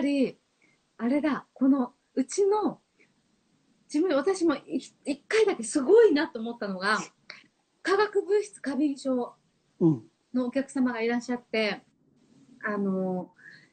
[0.00, 0.38] ぱり、
[0.98, 2.80] あれだ、この、うちの、
[3.92, 6.98] 自分、私もい一回だけすごいなと思ったのが、
[7.82, 9.34] 化学物質過敏症
[9.80, 10.02] うん。
[10.32, 11.82] のお客様がいらっしゃって、
[12.64, 13.32] あの、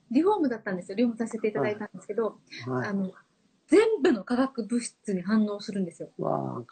[0.09, 0.95] リフォームだったんですよ。
[0.95, 2.94] リフォームさせていただいたんですけど、はいあ。
[2.94, 3.12] の、
[3.68, 6.09] 全部の化学物質に反応するんですよ。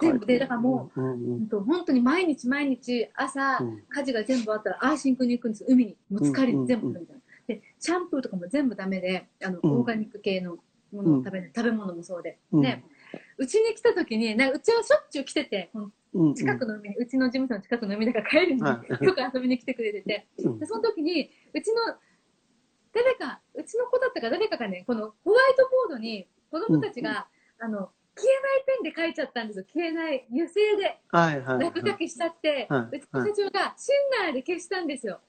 [0.02, 9.72] 全部でだからもう、うんうん本当に毎日毎日朝、うん家事が全部終わったらアーシンクに行くんです海にもう疲れうんて全部みたいな、でシャンプーとかも全部ダメであの、うん。
[9.80, 10.58] オーガニック系の
[10.92, 12.62] ものを食べ食べ物もそうで、うん。
[12.62, 12.84] で
[13.38, 16.34] うちに来た時になうちはしょっちゅう来ててこのうんうん。
[16.34, 19.04] 近くの海に、うちの事務所の近くの海だから帰るに、はい。
[19.04, 20.28] よく遊びに来てくれてて。
[20.38, 20.60] うん。
[20.60, 21.96] でその時にうちの
[22.94, 27.28] 誰かうちの子だったか誰かがねこのホワイトボードに子供たちが、
[27.60, 29.66] あの消えないペンで書いちゃったんですよ。
[29.74, 31.02] 消えない油性で。
[31.10, 31.60] はいはい。
[31.60, 32.96] 落書きしちゃって、はい。
[32.96, 35.20] うちの社長がシンナーで消したんですよ。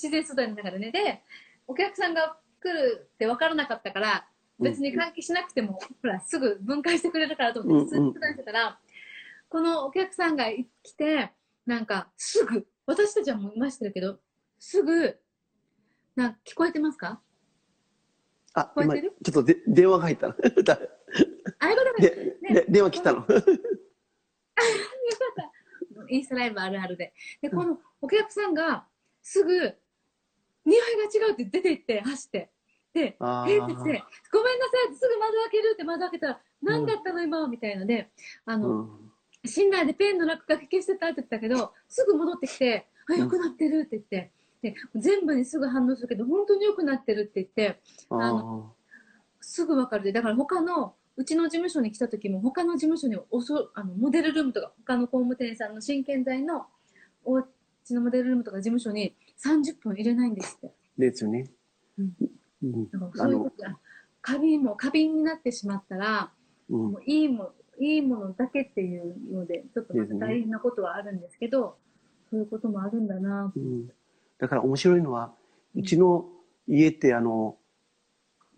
[0.00, 0.90] 自然素材の中でね。
[0.90, 1.22] で、
[1.66, 4.26] お客さんが来るって分からなかったから、
[4.58, 8.78] 別に換気しなくても、ほら、すぐ分解してくれるからと思って、ずっと出してたら、
[9.48, 10.46] このお客さんが
[10.82, 11.32] 来て、
[11.66, 14.18] なんか、すぐ、私たちはもういましたけど、
[14.58, 15.18] すぐ、
[16.16, 17.20] なんか聞こえてますか？
[18.54, 19.12] あ、今、聞こえてる？
[19.24, 20.34] ちょっとで電話が入ったの。
[20.64, 20.78] だ
[21.60, 23.26] あれがダメで、ねで、電話来たの。
[26.08, 27.14] インスタライブあるあるで。
[27.40, 28.86] で、このお客さんが、
[29.22, 29.74] すぐ、
[30.64, 30.80] 匂い
[31.20, 32.50] が違うって出て行って、走って。
[32.92, 38.10] で、あえーって言って、ごめんなーさいすぐ窓開けるって窓開けたら、何だったの今はみたいので、
[38.44, 39.10] あの、うん。
[39.46, 48.62] 信頼でペンの落書き消してたって言ったけど、すぐ戻ってきて、あ、良くなってるって言って、で、全部にすぐ反応するけど、本当に良くなってるって言って、ああー
[49.40, 56.66] すぐ分かるで、だから他の、うちの事務所に来た時も、他の事務所におそあのモデルルームとか、他の工務店さんの真剣剤の
[57.24, 57.48] おう
[57.84, 60.74] ちのモデルルームとか事務所に30分入れないんですって。
[60.98, 61.50] ですよね。
[61.98, 62.12] うん
[62.62, 62.90] うん。
[62.90, 63.78] だからそういうことあ
[64.22, 66.30] 過敏も過敏になってしまったら、
[66.68, 71.78] うんもういいもいいものだけっていうので、ちょっとまた大変なことはあるんですけど、
[72.30, 73.52] そういうこともあるんだな。
[73.56, 73.88] うん。
[74.38, 75.32] だから面白いのは、
[75.74, 76.26] うちの
[76.68, 77.56] 家ってあの、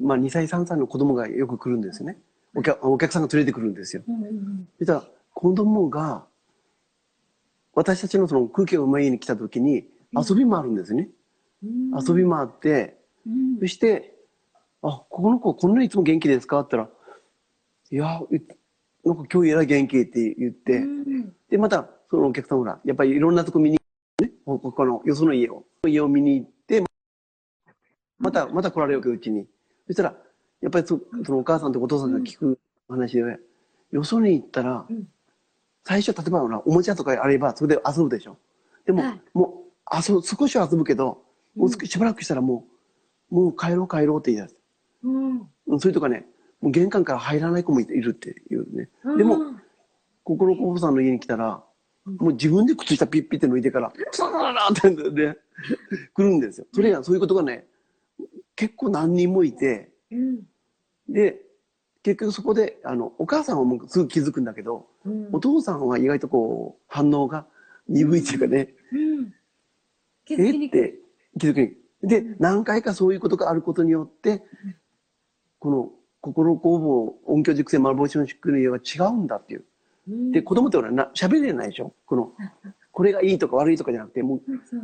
[0.01, 2.19] まあ2歳3歳の子供がよく来るんですね。
[2.55, 4.03] お客お客さんが連れてくるんですよ。
[4.09, 5.05] うんうんうんそしたら
[5.35, 6.27] 子供が、
[7.75, 11.09] 私たちのその空気がうまい家に来た時に遊び回るんですね。
[11.63, 11.91] うん。
[11.99, 13.59] 遊び回って、うん。
[13.61, 14.15] そして、
[14.83, 16.99] あ、この子こんなにいつも元気ですかって言ったら、
[17.91, 21.33] いや、うなんか今日えらい元気って言って、うん。
[21.51, 23.79] で、また、そのお客さんほら、やっぱりいろんなとこ見に、
[24.21, 26.85] ね、他の、よその家を、家を見に行って、
[28.19, 29.47] また、また来られるうちに。
[29.87, 30.15] そしたら、
[30.61, 32.59] やっぱりそそのお母さんとお父さんが聞く
[32.89, 33.39] 話で、
[33.91, 35.09] よそに行ったらうん、
[35.85, 38.39] 最初、例えばおもちゃとかあれば、それで遊ぶでしょ。
[38.87, 39.53] でも、は
[39.91, 41.23] いもう、少しは遊ぶけど、
[41.55, 42.67] もう少ししばらくしたらも
[43.31, 44.57] う、もう帰ろう帰ろうって言い出す。
[45.05, 46.27] うんうん、それとかね、
[46.61, 48.89] もう玄関から入らない子もいるっていうね。
[49.17, 49.63] でも、うん
[50.25, 51.65] ここの子さんの家に来たら、
[52.07, 55.37] うんもう自分で靴下ピッピって脱いでから、サララってね、
[56.15, 56.67] 来るんですよ。
[56.73, 57.67] それが、そういうことがね、
[58.57, 60.43] 結構何人もいて、うん
[61.09, 61.41] で、
[62.03, 67.47] 結局そこで、あの、お母さんはもうすぐ気づくんだけど、うんお父さんは意外とこう、反応が
[67.89, 69.35] 鈍いっていうかね、うん
[70.25, 70.81] 気づえきにくい。
[70.81, 70.99] って
[71.39, 71.73] 気づくに。
[72.09, 74.43] で、何回かそういうことがあることによって、
[75.59, 75.91] この
[76.21, 79.65] 心工房音響熟成幻の宿の家は違うんだっていう。
[80.09, 81.95] うんで、子供ってほらな、喋れないでしょ？
[82.07, 82.33] この、
[82.91, 84.41] これがいいとか悪いとかじゃなくて、も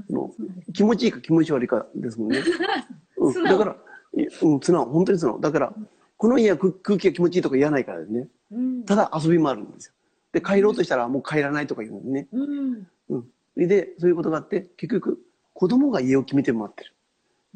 [0.09, 0.31] そう
[0.73, 2.39] 気持ちいいか気持ち悪いかですもんね。
[3.19, 3.77] うん、だから、
[4.17, 5.41] いうん、素直、本当に素直。
[5.41, 5.75] だから、
[6.17, 8.29] この家は空空気が気持ちいいとか言わないからですね。
[8.53, 9.95] うんただ遊びもあるんですよ。
[10.33, 12.29] で、帰ろうとしたらもう帰らないとか言うんですね。
[12.33, 13.27] うんうん。
[13.69, 15.21] で、そういうことがあって、結局、
[15.59, 16.95] 子供が家を決めてもらってる。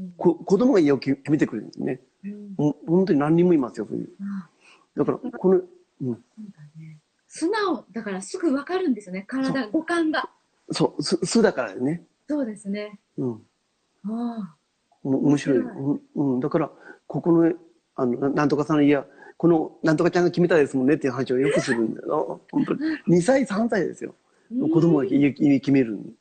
[0.00, 2.00] うんこ子供が家を決めてくれるんですね。
[2.24, 4.08] うん本当に何人もいますよ、そういう。
[4.20, 4.48] あ
[4.96, 5.60] だから、この、
[6.00, 6.24] うん、
[7.28, 10.28] 素直だからすぐ分かるんですよね体五感が
[10.72, 12.02] そう、す、すだからね。
[12.28, 13.42] そうですねうん。
[14.06, 14.56] あ
[15.04, 15.58] お面白い。
[15.58, 16.40] 面うん、うん。
[16.40, 16.72] だから、
[17.06, 17.52] ここの、
[17.94, 19.06] あの、ななんとかさんの家は、
[19.36, 22.40] この、なんとかちゃんが決めたですもんねっていう話をよくするんだよ。
[22.50, 22.80] 本当に。
[23.18, 24.16] 2歳、3歳ですよ。
[24.52, 26.12] あ子供が決めるん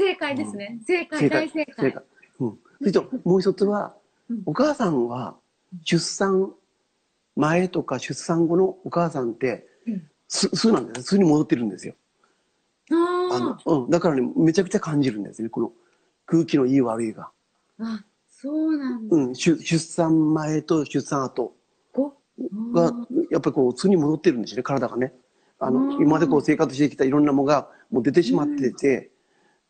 [0.00, 2.02] 正解ですね正解正解大正解正解。
[2.40, 2.58] うん。
[2.78, 3.94] それと、もう一つは
[4.30, 5.34] うん、お母さんは、
[5.84, 6.52] 出産
[7.36, 11.08] 前とか出産後のお母さんってうん、す、すなんです。
[11.08, 11.94] すに戻ってるんですよ。
[12.92, 13.90] ああの、うん。
[13.90, 15.48] だからね、めちゃくちゃ感じるんですね。
[15.48, 15.72] この
[16.26, 17.30] 空気のいい悪いが。
[17.78, 19.34] ああそうなんだうん。
[19.34, 21.54] 出出産前と出産後
[21.92, 22.14] ご
[22.72, 22.92] があ、
[23.30, 25.12] やっぱりこう、素に戻ってるんですね、体がね。
[25.58, 29.10] あの、うん今までこう生活してきたいろんなものがもう出てしまってて、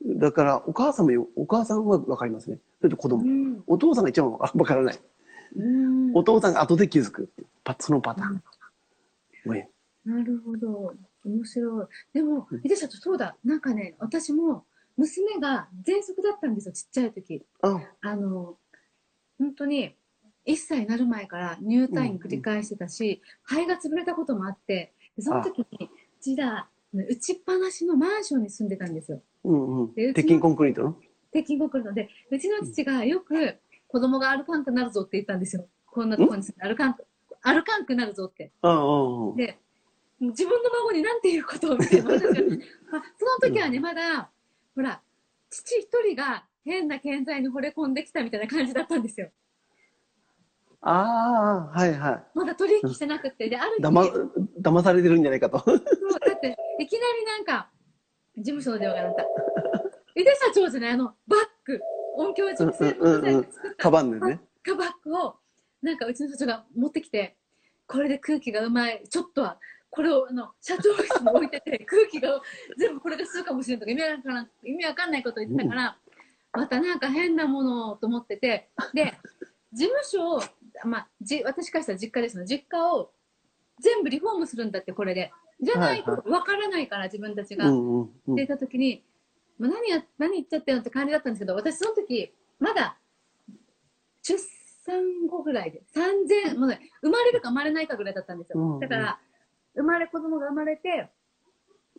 [0.03, 2.59] だから、お母さんもよ、お母さんはわかりますね。
[2.79, 3.23] それと子供。
[3.23, 4.99] うんお父さんが一番わからない。
[5.57, 7.31] うんお父さんが後で気づく
[7.79, 9.53] そのパターン。
[9.53, 9.69] ね
[10.05, 10.95] なるほど。
[11.25, 11.87] 面白い。
[12.15, 13.37] でもうん、ヒデ社長、そうだ。
[13.45, 14.65] なんかね、私も、
[14.97, 17.45] 娘が喘息だったんですよ、ちっちゃい時。
[17.63, 18.57] あ、あの、
[19.39, 19.95] 本当に、
[20.47, 25.89] 1歳になる前から入退院繰り返してたし、肺が潰れたこともあって、でその時に、う
[26.21, 29.23] ちだ、打ちっぱなしのマンションに住んでたんですよ。
[29.45, 29.95] うんうん。
[29.95, 30.97] 鉄筋コンクリートの？
[31.33, 33.57] 鉄筋コンクリートで、うちの父がよく
[33.89, 35.67] 子供が歩かんくなるぞって言ったんですよ。
[35.87, 37.07] こんなところに住んで歩かんく、
[37.43, 38.53] 歩かんくなるぞって。
[39.37, 39.59] で、
[40.21, 42.23] 自分の孫になんていうことを見て、私 があ
[43.19, 44.31] その時はね、まだ、
[44.75, 45.01] ほら、
[45.49, 49.31] 父一人が変な建材に惚れ込んできたみたいな感じだったんですよ。
[50.83, 53.49] ああ、はいはまだ取引してなくて。
[53.49, 54.03] で、あるだま、
[54.61, 55.59] 騙されてるんじゃないかと。
[55.59, 57.71] そうだって、いきなりなんか、
[58.41, 59.23] 事務所の電話が鳴った。
[60.17, 60.91] 井出社長じゃない？
[60.93, 61.81] あの、バッグ、
[62.17, 62.85] 音響直製の素
[63.21, 64.41] 材で作ったカバンでね。
[64.65, 65.37] カバッグを、
[65.83, 67.37] なんかうちの社長が持ってきて、
[67.87, 69.59] これで空気がうまい、ちょっとは、
[69.91, 72.41] これをあの社長室に置いてて、 空気が
[72.79, 75.99] 全部これがするかもしれんとか意味わからん、意味わかんないことを言ってたから、
[76.53, 79.15] またなんか変なものをと思ってて、で、
[79.73, 80.43] 事務所を、
[80.85, 83.13] まあ、じ私からしたら実家ですの、実家を
[83.79, 85.33] 全部リフォームするんだって、これで。
[85.63, 87.69] じゃないとはいわからないから、自分たちうが。
[87.69, 89.05] って言った時に、
[89.59, 92.99] まあ、何や、何言っちゃってるのって感じだったんですけど、私その時、まだ、
[94.23, 94.39] 出
[94.85, 98.79] 産後ぐらいで、3000、もうね、生まれるか生まれないかぐらいだったんですよ。
[98.81, 99.21] だから、
[99.75, 101.11] 生まれ、子供が生まれて、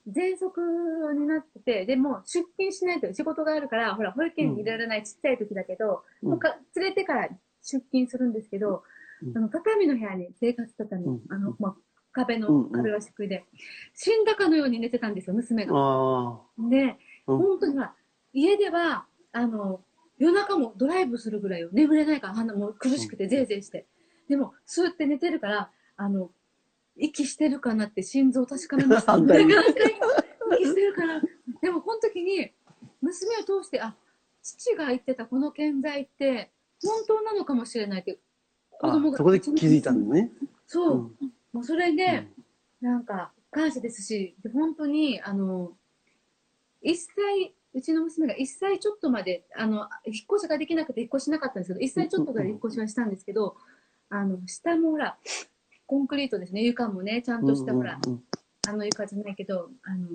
[0.10, 6.32] 喘息になってて、でも出勤しないと仕事があるから、ほら、保育園に入れられないちっちゃい時だけど、うん。
[6.32, 7.30] 他連れてから
[7.62, 8.84] 出勤するんですけど、
[9.22, 9.38] うん。
[9.38, 11.22] あの、畳の部屋に生活畳、うん。
[11.30, 11.76] あの、まあ、
[12.12, 13.46] 壁のうんうん壁は漆喰で、
[13.94, 15.74] 死んだかのように寝てたんですよ、娘が。
[15.76, 16.98] あで、
[17.28, 17.94] うん本当にほら、
[18.34, 19.82] 家では、あの、
[20.18, 21.70] 夜中もドライブするぐらいよ。
[21.72, 23.86] 眠れないから、あのもう苦しくて、ぜいぜいして。
[24.28, 26.32] でも、スーって寝てるから、あの、
[26.96, 29.16] 息してるかなって心臓確かめました。
[29.18, 29.26] 息
[30.66, 31.22] してるから。
[31.62, 32.52] でも、この時に、
[33.02, 33.96] 娘を通して、あ、
[34.42, 36.52] 父が言ってたこの建材って、
[36.84, 38.20] 本当なのかもしれないって、
[38.82, 38.98] あ。
[38.98, 40.32] あそこで気づいたんだね。
[40.68, 40.98] そう。
[41.22, 42.28] うんもうそれで、
[42.82, 45.74] なんか、感謝ですし、で本当に、あの、
[46.82, 53.56] 一歳、うちの娘が1歳ちょっとまで、あの、引っ越しができなくて引っ越しなかったんですけど、1歳ちょっとから引っ越しはしたんですけど、
[54.10, 55.18] あの、下もほら、
[55.86, 58.00] コンクリートですね、床もね、ちゃんとしたほら、
[58.68, 60.08] あの床じゃないけど、あの、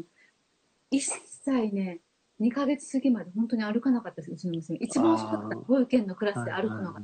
[0.90, 1.00] 1
[1.44, 2.00] 歳ね、
[2.40, 4.78] 2ヶ月過ぎまで本当に歩かなかったです、うちの娘。
[4.78, 5.56] 一番遅かった。
[5.56, 7.02] 保育園のクラスで歩くのが。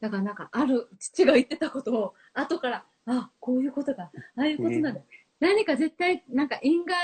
[0.00, 5.00] だからなんか、ある父が言ってたことを、後から、あ、こういうことか、ああいうことなんだ。
[5.40, 6.94] 何か絶対、なんか因果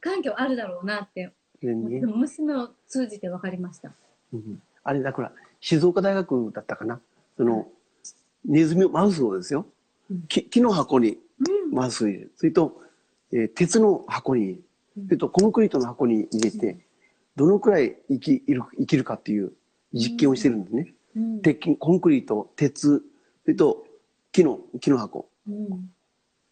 [0.00, 3.92] 環境あるだろうなって、でねでも娘を通じて分かりました。
[4.32, 7.00] うんあれだから、静岡大学だったかな。
[7.36, 7.68] その、
[8.44, 9.64] ネズミを、マウスをですよ
[10.10, 10.22] うん。
[10.26, 11.18] 木木の箱に
[11.68, 11.72] うん。
[11.72, 12.32] マウスを入れる。
[12.34, 12.82] それと、
[13.32, 14.60] えー鉄の箱に、
[14.96, 16.84] うんそれとコンクリートの箱に入れて、
[17.36, 19.52] どのくらい生きいる生きるかっていう
[19.94, 20.92] 実験をしてるんですね。
[21.16, 21.42] うん。
[21.42, 22.98] 鉄筋、コンクリート、鉄、
[23.44, 23.84] それと
[24.32, 25.28] 木の、木の箱。
[25.48, 25.90] うん。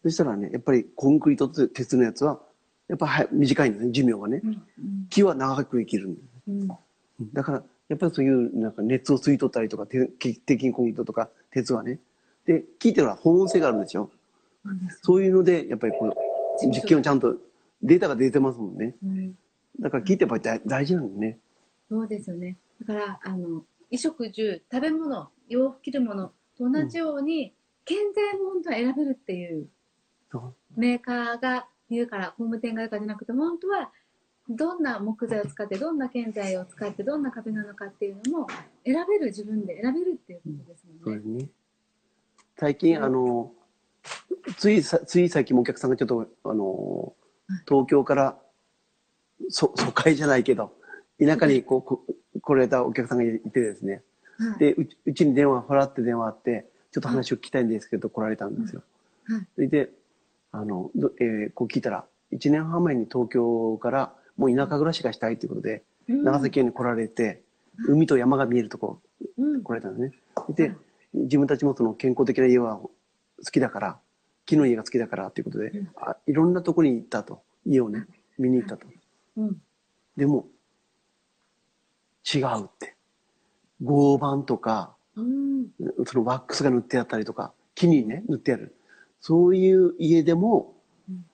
[0.03, 2.39] そしたらね、やっぱりコンクリートと鉄のやつは、
[2.87, 4.47] やっぱは短いんですね、寿命がねう。
[4.47, 5.07] ん。
[5.09, 6.25] 木は長く生きるんです。
[6.47, 6.67] うん。
[7.33, 11.99] だから、やっぱりそういうなんか熱を吸い取ったりとか、て鉄筋コンクリートとか鉄はね。
[12.45, 14.09] で、木っていうのは保温性があるんですよ。
[15.01, 16.15] そういうので、やっぱりこの
[16.61, 17.35] 実験をちゃんと
[17.81, 18.95] データが出てますもんね。
[19.03, 19.35] うん。
[19.79, 21.37] だから木ってやっぱり大大事なんだね。
[21.89, 22.57] そうですよね。
[22.85, 27.53] だから、あの、衣食住、食べ物、洋服着るものと同じように、
[27.85, 29.67] 建材も本当は選べるっていう
[30.75, 33.91] メーカーが言うから、工務店が言うからじゃなくて、本当は
[34.49, 38.47] どんな木材を使って、どんな建材を使って、どんな壁なのかっていうのも
[38.85, 41.01] 選べる、自分で選べるっていうことですもんね。
[41.03, 41.49] そうですね。
[42.57, 43.51] 最近、あの、
[44.57, 47.13] ついさ、つい最近もお客さんがちょっと、あの、
[47.67, 48.39] 東京から、
[49.49, 50.77] そ、疎開じゃないけど、
[51.19, 52.05] 田舎にこう、こ
[52.39, 54.03] 来られたお客さんがいてですね。
[54.37, 54.59] はい。
[54.59, 58.83] で、うちに電話、ほらって電話あって、ちょっと話を聞きたいんですけど、来られたんですよ。
[59.57, 59.69] はい。
[59.69, 59.89] で、
[60.51, 67.41] あの、どえーこう聞いたら、1年半前に東京から、もう田舎暮らしがしたいということで、うん長崎県に来られて、
[67.87, 69.01] 海と山が見えるとこ
[69.37, 69.63] うん。
[69.63, 70.17] 来られたんですね。
[70.35, 70.75] はで
[71.13, 72.91] い、自分たちもその健康的な家は好
[73.51, 73.99] きだから、
[74.45, 77.43] 木の家が好きだからということで、うんあいろんなとこに行ったと。
[77.65, 78.07] 家をね、
[78.39, 78.87] 見に行ったと。
[79.37, 79.61] うん。
[80.17, 80.47] でも、
[82.25, 82.95] 違うって。
[83.83, 85.67] 合板とか、うん。
[86.05, 88.75] そのワックスが塗ってあったりとか、木にね、塗ってある。
[89.19, 90.73] そういう家でも
[91.09, 91.25] うん、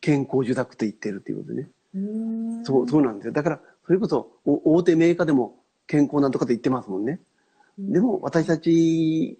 [0.00, 1.70] 健康受託と言ってるということでね。
[1.94, 3.32] うんそう、そうなんですよ。
[3.32, 5.56] だから、それこそ、お大手メーカーでも
[5.86, 7.20] 健康なんとかって言ってますもんね。
[7.78, 9.38] でも、私たち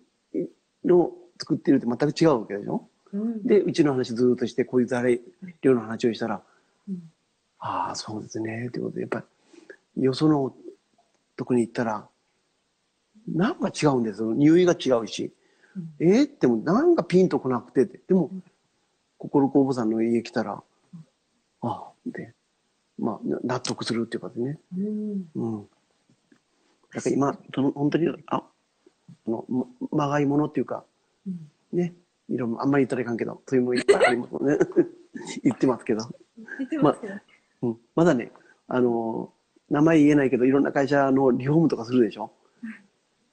[0.84, 2.88] の作ってるって全く違うわけでしょ？
[3.12, 5.20] うん、で、うちの話ずっとして、こういう材
[5.62, 6.42] 料の話をしたら、
[6.88, 7.10] うん
[7.58, 9.24] ああ、そうですね、ということで、やっぱり、
[9.96, 10.54] よその
[11.36, 12.08] とこに行ったら、
[13.28, 14.34] なんか違うんですよ。
[14.34, 15.32] 匂いが違うし。
[15.76, 16.22] うんえ？
[16.22, 17.86] ーっても、なんかピンとこなくて。
[18.06, 18.30] でも、
[19.18, 20.62] 心工房さんの家来たら、
[21.62, 22.34] ああ、で、
[22.98, 24.58] まあ、な納得するっていうかね。
[24.76, 25.68] うんうん。
[26.94, 30.84] だから今、その本当に、あ、あの、ままがいものっていうか、
[31.26, 31.94] うんね、
[32.28, 34.58] いろんな、あんまり言ったらいかんけど、そういうものいっぱいありますもんね。
[35.42, 36.04] 言ってますけど。
[36.58, 37.14] 言ってますけど、
[37.62, 37.78] うん。
[37.96, 38.30] まだね、
[38.68, 39.32] あの、
[39.70, 42.32] 名前言えないけど、いろんな会社のリフォームとかするでしょ？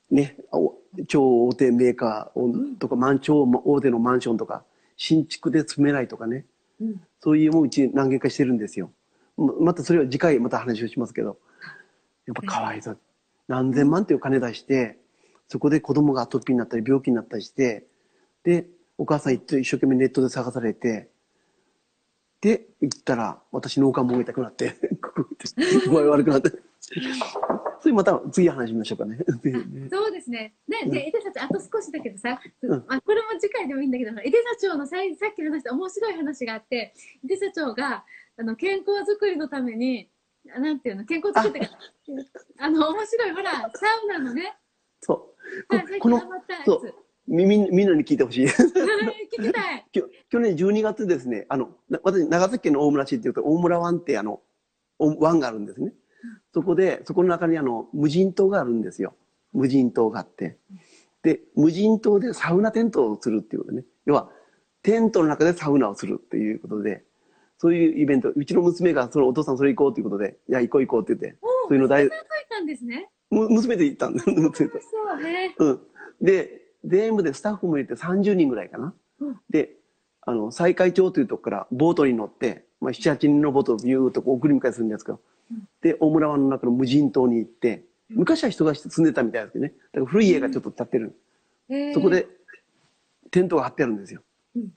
[0.10, 0.76] ね、お
[1.08, 4.64] 超大手メーカーとか、マン超大手のマンションとか、
[4.98, 6.46] 新築で住めないとかね、
[6.80, 8.92] うんそういうもううち何軒かしてるんですよ。
[9.38, 11.38] ままたそれは次回また話をしますけど、
[12.26, 13.00] やっぱかわいそう。
[13.48, 14.98] 何千万っていう金出して、
[15.48, 17.86] そこで子供がアトピーになったり病気になったりして、
[18.44, 18.66] で、
[18.98, 21.11] お母さん一生懸命ネットで探されて、
[22.42, 24.72] で、行ったら、私脳幹もげたくなって、
[25.02, 26.52] ここって具合悪くなって。
[27.80, 29.18] それまた次話しましょうかね。
[29.92, 30.54] そうですね。
[30.68, 36.94] ね、うんで、井出社長、あと少しだけどさ、うんあこれも次回でもいいんだけど、井出社長のさいさっき話した面白い話があって、
[37.24, 38.06] 井出社長が、
[38.38, 40.10] あの、健康づくりのために、
[40.56, 41.76] あなんていうの、健康づくりって
[42.60, 43.68] あの、面白い、ほら、サ
[44.04, 44.58] ウナのね、
[45.02, 45.36] そ
[45.70, 45.76] う。
[45.76, 46.20] はい、最この。
[46.66, 46.96] そう
[47.32, 48.46] みみんみんなに聞いてほしい。
[48.46, 49.86] 聞きたい。
[49.92, 54.42] 去年12月ですね、あの、な私、長崎県の大村市っていうと、大村湾ってあの、
[55.00, 55.94] お湾があるんですね。
[56.54, 59.16] そこで、そこの中にあの、無人島があるんですよ。
[59.54, 60.58] 無人島があって。
[61.24, 63.86] で、無人島でサウナテントをするっていうことね。
[64.06, 64.30] 要は、
[64.84, 67.04] テントの中でサウナをするっていうことで、
[67.58, 72.12] そういうイベント、うちの娘が、そのお父さんそれ行こうということで、いや、行こう行こうって言って、おそういうの大、書い
[72.50, 73.10] たんですね。
[73.30, 74.24] む娘で行ったんだ。
[74.26, 75.56] 娘とそうね。
[75.58, 75.82] うん。
[76.22, 78.94] で、全部でスタッフも入れて30人ぐらいかな。
[79.20, 79.72] うんで、
[80.22, 85.20] あの、西海町というとこからボートに乗って、まあ、7、8人のボートをビューッと送り迎えするんですけど、
[85.52, 89.74] うんで、大村湾の中の無人島に行って、昔は人が住んでたみたいですけどね。
[89.94, 91.16] だから古い家がちょっと建ってる。
[91.70, 92.28] えーそこで、
[93.32, 94.22] テントが張ってあるんですよ。
[94.56, 94.70] うん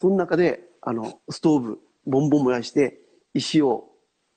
[0.00, 2.98] その中で、あの、ストーブ、ボンボン燃やして、
[3.34, 3.90] 石を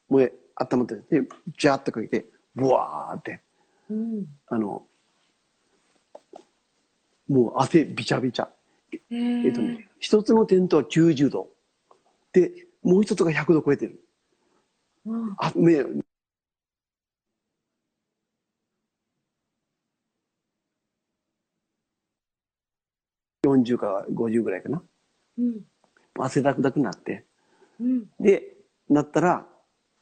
[0.10, 1.27] 燃え、温まって、で、
[1.58, 3.39] ジャーッとかけて、ブワーって、
[3.89, 4.86] うんあの、
[7.27, 8.50] もう汗びちゃびちゃ。
[8.92, 11.50] ええーっとね、一つのテントは90度。
[12.32, 12.51] で、
[12.84, 14.00] もう一つが100度超えてる。
[15.06, 15.84] うんあ、ね、
[23.46, 24.82] 40か50ぐらいかな。
[25.38, 25.62] うん
[26.15, 27.25] 汗だくだくなって。
[27.80, 28.56] うんで、
[28.89, 29.48] なったら、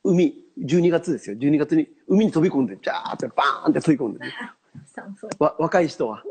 [0.03, 1.37] 海、12月ですよ。
[1.37, 4.33] 12月に海に飛び込んで、ジャーってバーンって飛び込んで、ね。
[5.39, 6.23] わ若い人は。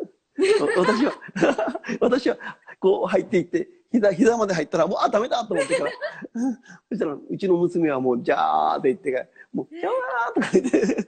[0.60, 1.12] わ 私は、
[2.00, 2.38] 私は、
[2.78, 5.90] こう入っていって、膝、膝まで入ったら、もう、あ、ダメだと思ってから。
[6.90, 11.06] そしたら、うちの娘はもう、ジャーって言ってから、もう、ジャーとか言って、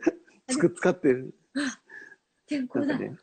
[0.49, 1.35] つく、使ってる。
[2.47, 2.87] 健康だ。
[2.87, 3.17] なんかね。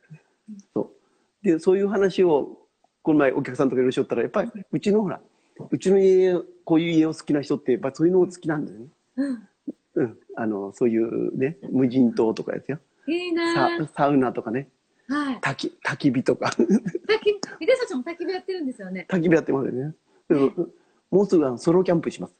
[0.73, 1.45] そう。
[1.45, 2.67] で、そういう話を、
[3.01, 5.21] この前お客さんとかいらっしゃったら、やっぱり、うちのほら、
[5.69, 8.87] うちの家、こういう家を好きな人って、やっぱそういうのを好きなんだよね。
[9.17, 9.49] うん
[9.95, 10.17] うん。
[10.35, 12.79] あの、そういうね、無人島とかですよ。
[13.07, 13.85] いいな。
[13.87, 14.69] サウナとかね、
[15.09, 15.35] はい。
[15.37, 19.07] 焚き、焚き火とか、焚き、井出社長も焚き火やってるんですよね。
[19.09, 19.95] 焚き火やってますよね。
[20.29, 20.51] でも
[21.09, 22.33] もうすぐあのソロキャンプします。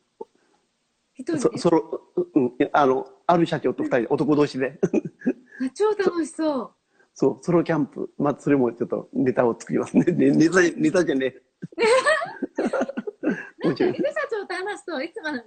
[1.15, 2.01] 一人ソロ、
[2.35, 4.79] うん、あの、ある社長と二人で、男同士で。
[4.83, 6.71] あ超楽しそう。
[7.13, 8.09] そう、ソロキャンプ。
[8.17, 10.05] まあ、それもちょっとネタを作りますね。
[10.05, 11.41] ね ネタ、ネタじゃねえ。
[13.67, 15.45] なんか、井出社長と話すと、いつもインスタも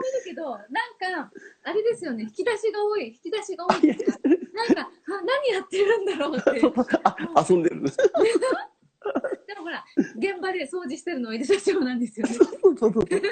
[0.00, 1.32] 見るけど、なんか、
[1.64, 4.18] あれですよね、引き出しが多い、引き出しが多いですか。
[4.54, 4.90] なんか、
[5.58, 6.60] やってるんだろうって。
[6.60, 6.74] そ う
[7.04, 7.82] あ遊んでる。
[9.46, 9.84] でもほら、
[10.16, 12.34] 現場で掃除してるのは井出社長なんですよね。
[12.34, 13.04] そうそうそう。
[13.04, 13.22] で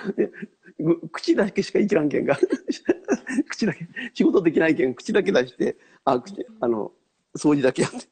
[0.79, 2.39] ぐ口だけしか生きらんけんが。
[3.49, 3.87] 口だけ。
[4.15, 6.93] 仕事できないけん、口だけ出して、あ、口、あの、
[7.37, 8.09] 掃除だけやって。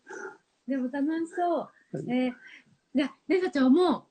[0.66, 1.70] でも楽しそう。
[2.10, 2.32] えー、
[2.94, 4.06] で、で社長も、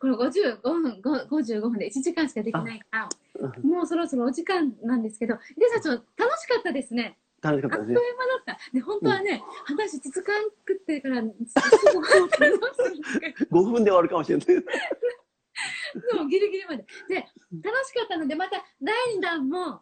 [0.00, 3.08] この55分、ご55分で1時間しかできないから、
[3.62, 5.42] もうそろそろお時間なんですけど、で
[5.74, 7.18] 社長、楽しかったですね。
[7.52, 8.00] 楽しかあっというったですね。
[8.18, 8.58] 間だった。
[8.72, 12.56] で、本当はね、話続かんくってから、すぐ終わったの
[13.62, 14.46] 5分で終わるかもしれない。
[14.46, 14.54] で
[16.14, 16.84] もギリギリまで。
[17.08, 17.14] で、
[17.62, 19.80] 楽しかったので、また第2弾も、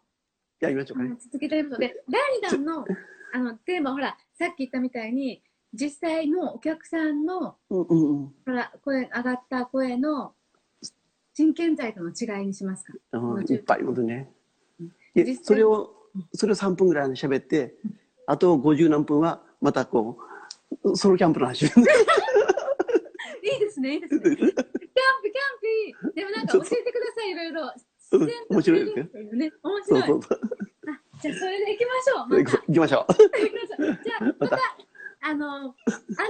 [0.61, 1.17] やりましょうかね。
[1.21, 2.85] 続けてみるので、第2弾の
[3.33, 5.43] あのテーマ、ほら、さっき言ったみたいに、
[5.73, 8.35] 実際のお客さんのうんうんうん。
[8.47, 10.37] ほら声上がった声の
[11.33, 13.19] 真剣剤との違いにしますか？
[13.19, 14.33] うん、いっぱいいとね。
[15.15, 15.94] で実際それを、
[16.33, 17.75] それを3分ぐらい喋って、
[18.27, 20.19] あと50何分はまたこ
[20.83, 21.65] う、ソロキャンプの話。
[21.65, 21.71] いい
[23.61, 24.21] ですね、いいですね。
[24.21, 26.15] キャンプ、キャンプいい。
[26.15, 27.73] でもなんか教えてください、いろいろ。
[28.49, 29.53] 面白いですよね。
[29.63, 30.03] 面白い。
[30.03, 30.39] そうそう。
[30.39, 32.27] あじゃあ、それで行きましょう。
[32.29, 32.59] ま行た。
[32.73, 33.15] きましょう。
[34.05, 34.59] じゃあ、 また、
[35.23, 35.75] あの、案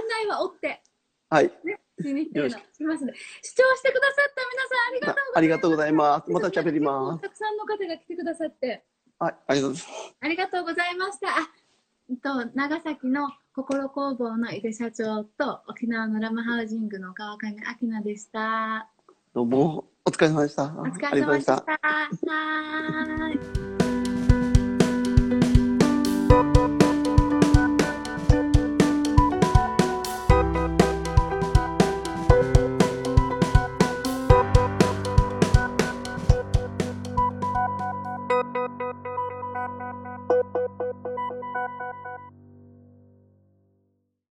[0.09, 0.81] 内は追って、
[1.29, 1.51] はい。
[1.63, 5.37] ね、しに行ってるのよしますので、視聴してくださった皆さん、ありがとうございます。
[5.37, 6.31] ありがとうございます。
[6.31, 7.21] また喋ります。
[7.21, 8.85] たくさんの方が来てくださって、
[9.17, 9.87] はい、ありがとうございます。
[10.19, 11.29] ありがとうございました。
[11.29, 11.31] あ、
[12.09, 18.89] うんと、長崎の心工房の井出社長と、沖縄のラムハウジングの川上明菜でした。
[19.33, 20.65] どうも、お疲れ様でした。
[20.65, 21.71] お疲れ様でしたた。
[21.71, 26.74] はーい。